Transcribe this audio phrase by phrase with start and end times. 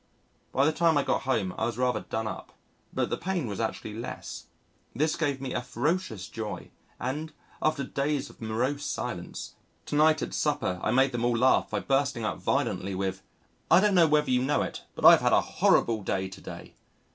[0.51, 2.53] By the time I got home I was rather done up,
[2.91, 4.47] but the pain was actually less.
[4.95, 7.31] This gave me a furious joy, and,
[7.61, 9.53] after days of morose silence,
[9.85, 13.21] to night at supper I made them all laugh by bursting out violently with,
[13.69, 16.73] "I don't know whether you know it but I've had a horrible day to day."